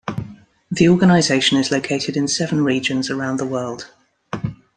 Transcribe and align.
The 0.71 0.89
organization 0.89 1.59
is 1.59 1.69
located 1.69 2.17
in 2.17 2.27
seven 2.27 2.63
regions 2.63 3.11
around 3.11 3.37
the 3.37 3.45
world. 3.45 3.91